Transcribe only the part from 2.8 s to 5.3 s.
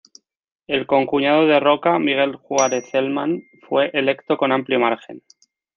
Celman fue electo con amplio margen.